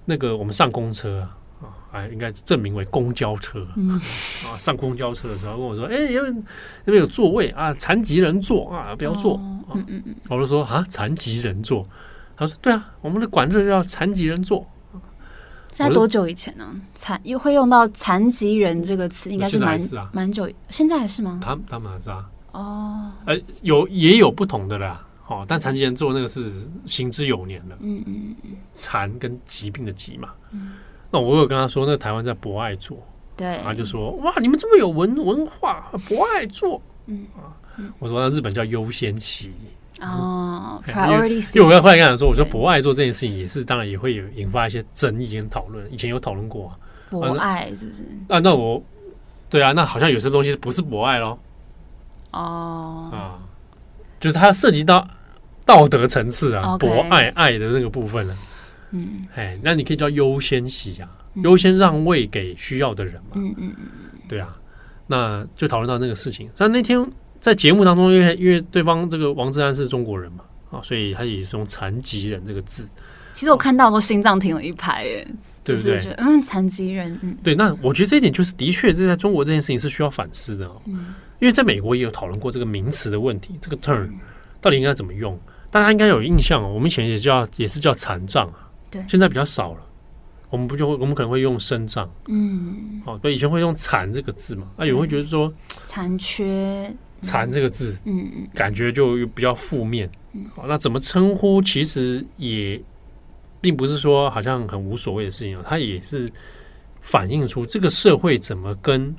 [0.06, 1.20] 那个我们上公车。
[1.20, 1.36] 啊，
[1.92, 3.66] 哎，应该证明为公交车。
[3.76, 6.30] 嗯、啊，上公交车的时候跟我说：“哎、欸，因为
[6.84, 9.34] 那边有座位啊，残疾人坐啊，不要坐。
[9.34, 11.86] 哦”嗯嗯嗯，我就说：“啊，残疾人坐。”
[12.36, 14.66] 他说：“对啊，我们的管制叫残疾人坐。”
[15.72, 16.68] 现在多久以前呢？
[16.94, 19.78] 残又会用到“残疾人”这个词，应该是蛮
[20.12, 20.50] 蛮、啊、久。
[20.68, 21.40] 现在还是吗？
[21.42, 22.28] 他他们还是啊。
[22.52, 25.06] 哦，哎、呃，有也有不同的啦。
[25.28, 27.76] 哦，但残疾人坐那个是行之有年了。
[27.80, 30.30] 嗯嗯嗯，残跟疾病的疾嘛。
[30.50, 30.72] 嗯。
[31.10, 32.96] 那我有跟他说，那台湾在博爱座，
[33.36, 37.50] 对，他就说哇，你们这么有文文化，博爱座，嗯啊，
[37.98, 39.50] 我说那日本叫优先期
[40.00, 46.72] 哦，因为因为我刚才跟他说，我说博爱做这件事情也是，当然也会有引发一些争议跟讨论，以前有讨论过
[47.10, 48.02] 博爱是不是？
[48.28, 48.82] 啊，那我
[49.48, 51.38] 对啊，那好像有些东西不是博爱咯。
[52.30, 53.42] 哦啊，
[54.20, 55.06] 就是它涉及到
[55.66, 58.34] 道德层次啊，博爱爱的那个部分了。
[58.92, 63.30] 嗯，哎，那你可以叫优先席啊，优先让位给需要的人嘛。
[63.34, 63.86] 嗯嗯嗯，
[64.28, 64.56] 对啊，
[65.06, 66.48] 那就讨论到那个事情。
[66.56, 67.04] 但那天
[67.38, 72.88] 在节目当中，因为因为对方这个王志安是中国人嘛，啊，所以他也是用残疾人这个字。
[73.34, 75.26] 其实我看到都心脏停了一拍，哎，
[75.64, 75.98] 对不对？
[76.18, 77.54] 嗯，残疾人，嗯，对。
[77.54, 80.82] 那我觉得这一点就是的确，这在中国这件事情是需要反思的哦。
[80.86, 84.10] 嗯，因为在美国也有讨论过这个名词的问题，这个 turn
[84.60, 85.38] 到底应该怎么用？
[85.70, 88.68] 大家应该有印象哦，我们以前也叫也是叫残障啊。
[88.90, 89.80] 对，现在比较少了，
[90.50, 95.52] 我们不就会，我们可能会用生长，嗯，好，对，以前会用残这个字嘛，那有人会觉得说
[95.84, 102.82] 残缺，残这个字，嗯嗯，感觉就比较负面，嗯，好，那怎么称呼其实也
[103.60, 106.28] 并不是说好像很无所谓的事情啊，它也是
[107.00, 109.14] 反映出这个社会怎么跟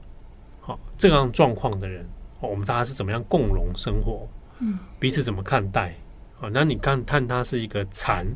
[0.59, 2.05] 好这样状况的人，
[2.41, 4.27] 我们大家是怎么样共荣生活，
[4.59, 5.95] 嗯，彼此怎么看待，
[6.37, 8.27] 好，那你看看他是一个残。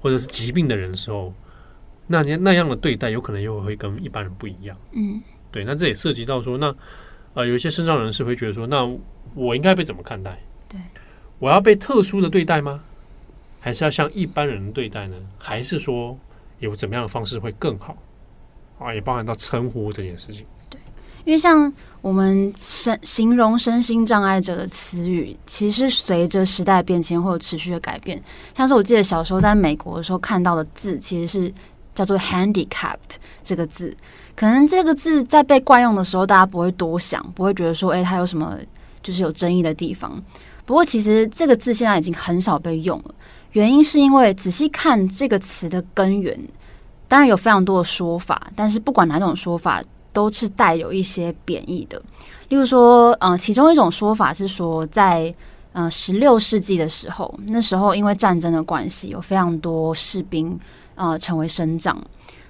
[0.00, 1.32] 或者是疾病的人的时候，
[2.06, 4.76] 那那那样的对待有可能又会跟一般人不一样。
[4.92, 6.74] 嗯，对，那这也涉及到说，那
[7.34, 8.88] 呃，有一些身障人士会觉得说，那
[9.34, 10.38] 我应该被怎么看待？
[10.68, 10.80] 对，
[11.38, 12.82] 我要被特殊的对待吗？
[13.60, 15.16] 还是要像一般人对待呢？
[15.36, 16.18] 还是说
[16.58, 17.96] 有怎么样的方式会更好？
[18.78, 20.44] 啊，也包含到称呼这件事情。
[21.28, 28.18] 因为像我们身形容身心障碍者的词语，其实随着时代变迁会有持续的改变。
[28.56, 31.52] 像是我记得小时候在美国的时候看到的字，其实是
[31.94, 33.94] 叫做 “handicapped” 这个字。
[34.34, 38.56] 可能这个字在被惯用的时候，大家不会多想，不会觉得说，哎，它有什么
[39.02, 40.18] 就是有争议的地方。
[40.64, 43.14] 不过，其实这个字现在已经很少被用了。
[43.52, 46.40] 原因是因为仔细看这个词的根源，
[47.06, 52.00] 当然有非常多的说法，但是不管哪种说法，都是带有一些贬义的。
[52.48, 55.34] 例如说，呃，其中一种说法是说，在
[55.72, 60.58] 呃十六世纪的时候，那时候因为战争的关系，有非常多士兵
[60.94, 62.00] 呃成为身障，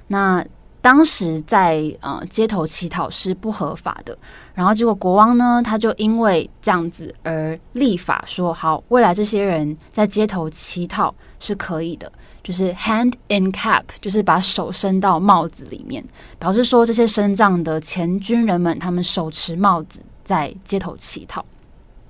[0.07, 0.45] 那。
[0.81, 4.17] 当时在呃街头乞讨是不合法的，
[4.55, 12.11] 然后结果国王呢，他就因为这样子而立法说，好，未来这些人在街头乞讨是可以的，
[12.43, 16.05] 就是 hand in cap，就是把手伸到帽子里面，
[16.39, 21.45] 表示说这些身障的前军人们，他们手持帽子在街头乞讨，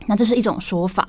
[0.07, 1.09] 那这是一种说法。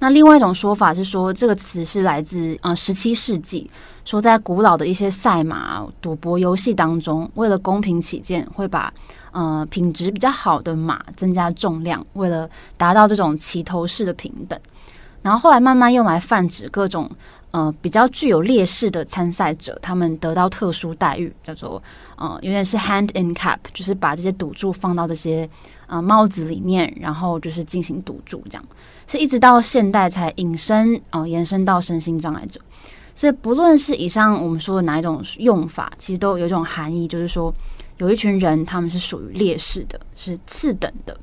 [0.00, 3.68] 那另外一种说法是说，这个词是来自呃十七世纪，
[4.04, 8.94] 说在古老的一些赛马赌博游戏当中，为了公平起见，会把
[9.32, 14.56] 呃品质比较好的马增加重量，为了达到这种齐头式的平等。
[15.20, 17.10] 然后后来慢慢用来泛指各种
[17.50, 21.82] 呃比较具有劣势的参赛者，他们得到特殊待遇，叫做
[22.16, 25.48] 呃有点是 hand in cap，就是把这些赌注放到这些
[25.86, 28.64] 呃帽子里面，然后就是进行赌注这样。
[29.06, 32.60] 是一直到现代才引申哦、呃，延伸到身心障碍者。
[33.14, 37.52] 所以不论是以上我们说的哪一种用法，其实都有一种含义，就是说
[37.96, 41.18] 有一群人他们是属于劣势的，是次等的。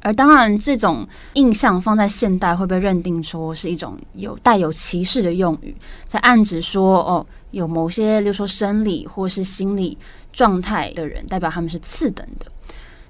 [0.00, 5.74] 而当然，这种印象放在现代会被认定说是一种有带有歧视的用语，
[6.06, 9.98] 在暗指说哦，有某些，例如说生理或是心理
[10.32, 12.46] 状态的人，代表他们是次等的。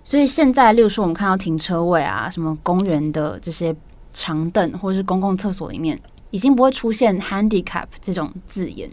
[0.03, 3.75] 所以现在，例如说，我们看到停车位啊，什么公园的这些
[4.13, 8.89] 长凳，或者是公共厕所里面，已经不会出现 handicap 这种字眼，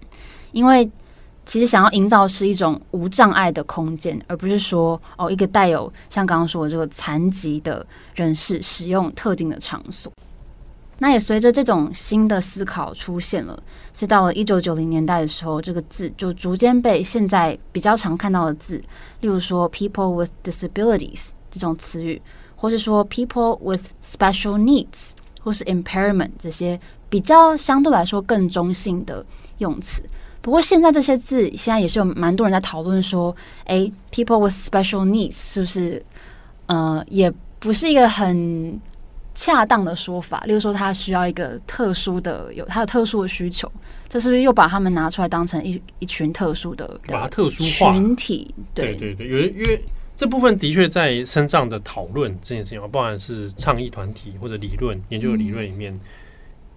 [0.51, 0.89] 因为
[1.45, 10.12] 其实想要营造是一种无障碍的空间，而不是说哦，一个带有像刚刚说的这个残疾的人士使用特定的场所。
[10.99, 18.77] 那也随着这种新的思考出现了，所以到了一九九零年代的时候，这个字就逐渐被现在比较常看到的字，
[19.19, 22.21] 例如说 “people with disabilities” 这种词语，
[22.56, 25.10] 或是说 “people with special needs”
[25.41, 26.79] 或是 “impairment” 这些
[27.10, 29.25] 比较相对来说更中性的
[29.58, 30.01] 用词。
[30.43, 36.06] 不过现在这些字现在也是有蛮多人在讨论说，哎，“people with special needs” 是不是
[36.67, 38.79] 呃，也不是一个很。
[39.36, 43.67] 恰当的说法，例如说他需要一个特殊的，有他有特殊的需求，
[44.08, 48.53] 这是不是又把他们拿出来当成一一群特殊的，把它特殊化群体？
[48.75, 49.82] 对对对，有因为
[50.15, 55.99] 这部分的确在身上的讨论这件事情，不管是倡议团体或者理论研究的理论里面，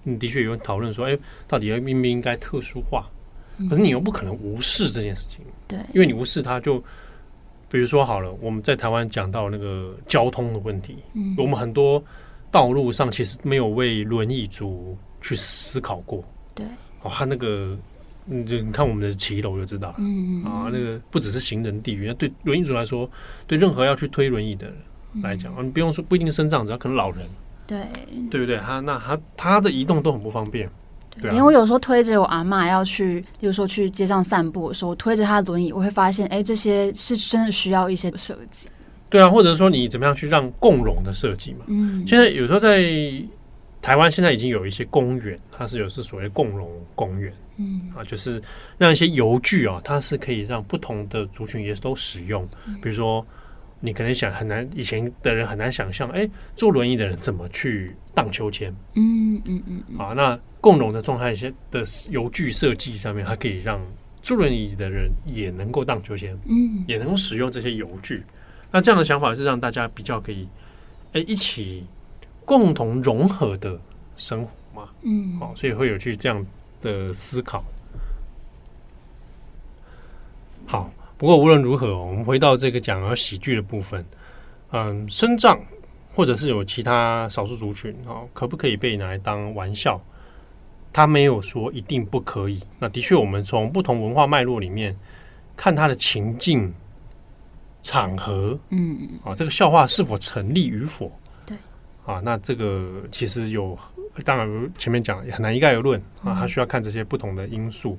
[0.05, 3.07] 嗯，的确有人讨论说，哎，到底应不应该特殊化？
[3.69, 6.79] 可是你又不可能无视这件事情，对，因为你无视它就，
[7.71, 12.03] 比如说好了，我们在台湾讲到那个交通的问题，嗯，我们很多。
[12.53, 16.25] 道路上其实没有为轮椅族去思考过。
[16.55, 16.65] 对，
[17.03, 17.77] 哦，他那个，
[18.25, 19.97] 你，就你看我们的骑楼就知道了。
[19.99, 23.11] 嗯啊，那个不只是行人地域，那对轮椅族来说，
[23.47, 24.77] 对任何要去推轮椅的人
[25.23, 27.27] 来讲，啊你不用说不一定身障，只要可能老人，
[27.67, 27.85] 对，
[28.31, 28.57] 对不对？
[28.59, 30.71] 他那他他的移动都很不方便。
[31.21, 38.69] 对，因为我有时候推着我阿妈要去，比如说去街上散步的时候，我推着她的轮椅，我会发现，哎，这些是真的需要一些设计。
[39.09, 41.65] 对啊，或者说你怎么样去让共融的设计嘛？
[41.69, 42.83] 嗯，现在有时候在
[43.81, 48.43] 台湾，现在已经有一些公园，它是有是所谓共融公园，嗯啊，就是
[48.77, 52.45] 让一些游具啊，它是可以让不同的族群也都使用。
[52.83, 53.25] 比如说，
[53.79, 58.75] 你可能想很难，以前的人很难想象，哎，坐轮椅的人怎么去荡秋千？
[58.95, 63.81] 嗯嗯嗯，啊，那共融的状态一些的油具设计上面，它可以让
[64.21, 68.25] 坐轮椅的人也能够荡秋千，嗯，也能够使用这些油具。
[68.73, 70.49] 那这样的想法是让大家比较可以，
[71.13, 71.87] 哎，一起
[72.45, 73.79] 共同融合的
[74.17, 76.45] 生活嘛，嗯，好，所以会有去这样
[76.83, 77.65] 的思考。
[80.67, 84.05] 好，不过无论如何，我们回到这个讲而喜剧的部分，
[84.73, 85.61] 嗯，身障
[86.13, 90.01] 或者是有其他少数族群啊，可不可以被拿来当玩笑？
[90.97, 92.63] 他没有说一定不可以。
[92.79, 94.97] 那的确，我们从不同文化脉络里面
[95.55, 96.73] 看他的情境。
[97.83, 101.09] 场合，嗯嗯，啊，这个笑话是否成立与否？
[101.47, 101.57] 对，
[102.05, 103.79] 啊，那这个其实有，
[104.25, 107.97] 当然前面讲很难一概而论啊，他需要看这些不同的因素。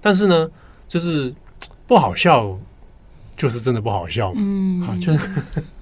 [0.00, 0.48] 但是呢，
[0.86, 1.34] 就是
[1.84, 2.56] 不好笑，
[3.36, 5.28] 就是真的不好笑，嗯，啊，就是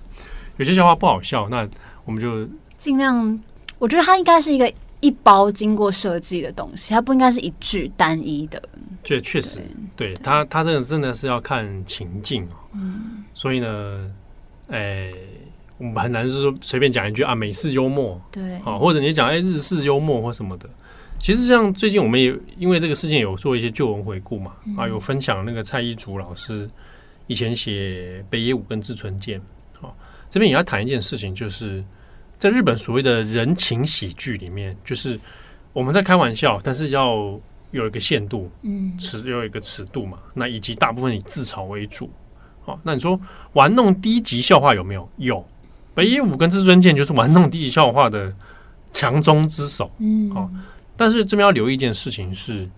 [0.57, 1.69] 有些笑话不好笑，那
[2.07, 2.49] 我们就
[2.79, 3.39] 尽量。
[3.79, 8.63] 我觉得它应该是一个一包经过设计的东西，它不应该是一句单一的。
[9.03, 9.61] 这确实，
[9.97, 12.57] 对它，它这个真的是要看情境哦。
[12.75, 14.11] 嗯，所以呢，
[14.69, 15.13] 哎，
[15.77, 20.71] 我们很难是说随便讲一句啊，美式幽默，对，啊，或者你讲哎日式幽默或什么的。
[21.19, 26.71] 其实像最近我们也因为这个事件有做一些旧闻回顾嘛，啊，有分享那个蔡一竹老师
[27.27, 29.43] 以前写北野武跟志村健，
[29.81, 29.97] 好，
[30.31, 31.83] 这边也要谈一件事情，就是。
[32.43, 35.17] 在日本所谓的人情喜剧里面，就是
[35.73, 37.39] 我们在开玩笑，但是要
[37.71, 40.19] 有一个限度，嗯，尺有一个尺度嘛。
[40.35, 42.11] 那以及大部分以自嘲为主。
[42.63, 43.17] 好，那你说
[43.53, 45.09] 玩弄低级笑话有没有？
[45.19, 45.49] 有。
[45.95, 48.35] 北野武跟至尊剑就是玩弄低级笑话的
[48.93, 49.89] 强中之首。
[49.99, 50.51] 嗯，好。
[50.97, 52.69] 但是这边要留意一件事情是，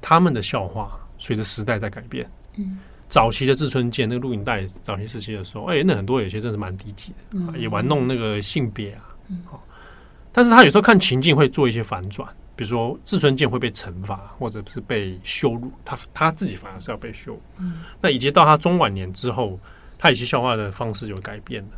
[0.00, 2.26] 他们的笑话随着时代在改变。
[2.56, 2.78] 嗯。
[3.08, 9.04] 早期的志村健那个录影带，早期时期的时候，哎、欸，那很多有些真是蛮低级的，嗯、也玩弄那个性别啊，
[9.44, 9.84] 好、嗯，
[10.32, 17.40] 但是他有时候看情境会做一些反转，比如说志村健会被惩罚，或者是被羞辱，他他自己反而是要被羞辱。
[17.58, 19.60] 嗯、那以及到他中晚年之后，
[19.98, 21.70] 他有些笑话的方式有改变了，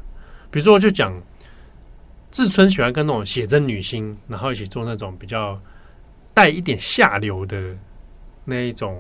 [0.51, 1.13] 比如说就讲
[2.31, 5.61] 志村喜欢跟那种写真女星，然后一起做那种比较
[6.33, 7.77] 带一点下流的
[8.45, 8.99] 那一种。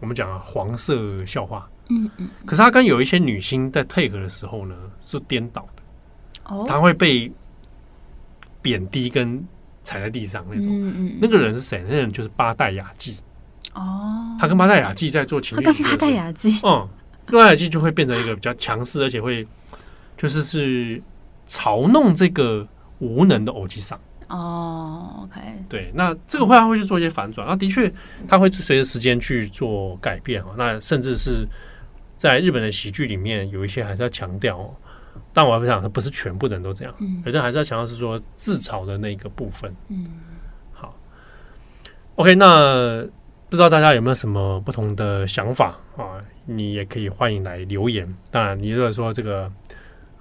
[0.00, 5.82] 我们讲啊，黄色笑话，嗯嗯，可是他跟有一些女星在配合的时候呢，是颠倒的，
[6.54, 7.30] 哦，他会被
[8.62, 9.44] 贬低跟
[9.82, 11.82] 踩在地上那种，嗯嗯，那个人是谁？
[11.82, 13.16] 那个人就是八代雅纪，
[13.74, 16.88] 哦，他跟八代雅纪在做情侣，他跟八代雅纪，嗯，
[17.26, 19.46] 八代雅纪就会变成一个比较强势，而且会
[20.16, 21.02] 就是是
[21.48, 22.66] 嘲弄这个
[22.98, 23.98] 无能的偶吉桑。
[24.28, 27.90] 哦、oh，OK，对，那这个会他会去做一些反转，那的确
[28.28, 31.48] 它会随着时间去做改变哦，那甚至是
[32.16, 34.74] 在日本的喜剧里面有一些还是要强调哦，
[35.32, 40.06] 但我还不想不是全部人都这样，嗯，反正还是要强调是说自嘲的那个部分，嗯，
[40.72, 40.94] 好
[42.16, 43.02] ，OK，那
[43.48, 45.74] 不知道大家有没有什么不同的想法？
[45.96, 46.20] 啊？
[46.44, 49.50] 你也可以欢迎来留言，当然你如果说这个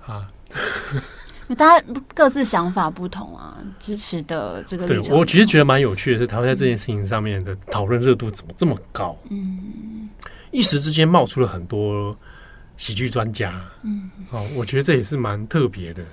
[0.06, 0.26] 啊。
[1.56, 4.88] 大家各自想法不同啊，支持的这个。
[4.88, 9.18] 对，我其实觉得蛮有趣的是，台湾在这件事情上面的讨论热度怎么这么高？
[9.30, 10.10] 嗯，
[10.52, 12.18] 一时之间冒出了很多
[12.76, 13.62] 喜剧专家。
[13.84, 16.04] 嗯，哦，我觉得这也是蛮特别的。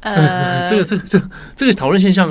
[0.00, 2.30] 呃， 这个这个这个、这个讨论现象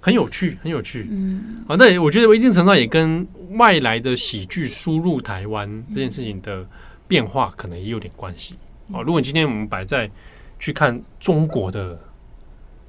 [0.00, 1.06] 很有趣，很有趣。
[1.10, 6.66] 嗯，啊，那我觉得我一定程度上也跟外来的喜剧输入台湾这件事情的
[7.06, 8.54] 变化可能也有点关系。
[8.92, 10.10] 哦，如果今天我们摆在。
[10.56, 11.98] 去看中国的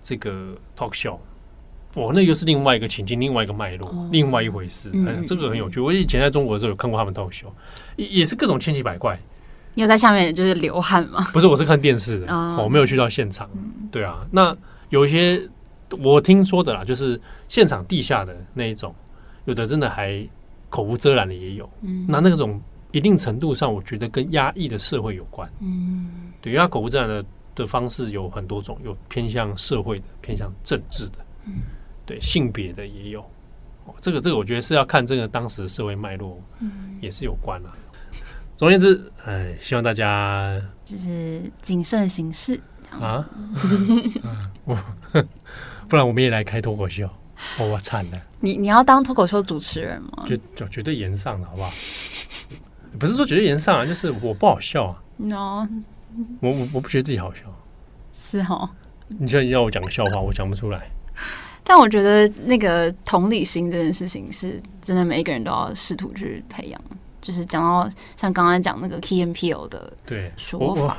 [0.05, 1.17] 这个 talk show，
[1.95, 4.91] 哦，那又是另外一个情境，另外一个脉络，哦、另外一回事。
[4.93, 5.79] 嗯，嗯，这个很有趣。
[5.79, 7.47] 我以前在中国的时候有看过他们 talk show，
[7.95, 9.19] 也也是各种千奇百怪。
[9.73, 11.25] 你有在下面就是流汗吗？
[11.33, 13.49] 不是，我是看电视的，哦、我没有去到现场。
[13.55, 14.55] 嗯、对啊，那
[14.89, 15.41] 有一些
[16.03, 18.93] 我听说的啦，就是现场地下的那一种，
[19.45, 20.23] 有的真的还
[20.69, 21.67] 口无遮拦的也有。
[21.81, 25.49] 嗯，那那种一定程度上，我觉得跟压抑的社会有关。
[25.61, 27.25] 嗯，对，因为他口无遮拦的。
[27.55, 31.53] 的方式有很多种，有偏向社会的，偏向政治的，嗯，
[32.05, 33.21] 对，性别的也有。
[33.85, 37.71] 哦，这个这个，我觉得是要看这个当时的社会脉络，嗯，也是有关啊。
[38.57, 43.27] 总而言之，哎，希望大家就是谨慎行事啊。
[44.65, 44.77] 我
[45.87, 47.05] 不然我们也来开脱口秀，
[47.59, 48.19] 哦，我惨了。
[48.39, 50.23] 你你要当脱口秀主持人吗？
[50.25, 51.71] 绝绝绝对言上了，好不好？
[52.97, 55.03] 不是说绝对言上啊，就是我不好笑啊。
[55.17, 55.67] No。
[56.39, 57.41] 我我我不觉得自己好笑，
[58.13, 58.69] 是哦。
[59.07, 60.89] 你现在要我讲个笑话，我讲不出来。
[61.63, 66.81] 但我觉得那个同理心这件事情，是真的每一个人都要试图去培养。
[67.21, 70.97] 就是讲到像刚刚讲那个 Peele 的对说法，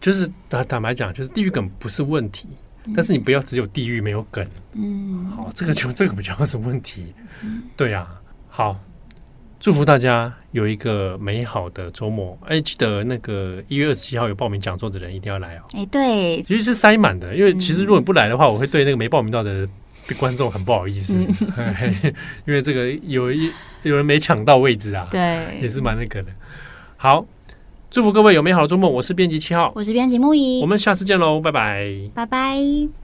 [0.00, 2.48] 就是坦坦白讲，就是地狱梗不是问题，
[2.84, 4.46] 嗯、但是你不要只有地狱没有梗。
[4.72, 7.14] 嗯，好，这个就这个比较是问题。
[7.42, 8.76] 嗯、对呀、啊，好。
[9.64, 12.38] 祝福大家有一个美好的周末！
[12.46, 15.62] 哎，记得那个一月二十七号有报名讲座的人一定要来哦！
[15.72, 19.66] 哎，对，其实是塞满的，因为其实如果你不来的话，我会对那个没报名到的
[20.06, 21.18] 的观众很不好意思，
[22.44, 23.50] 因为这个有一
[23.84, 26.28] 有人没抢到位置啊，对，也是蛮那个的。
[26.98, 27.24] 好，
[27.90, 28.90] 祝福各位有美好的周末！
[28.90, 33.03] 我是编辑七号，我是编辑木仪，我们下次见喽，拜拜，拜拜。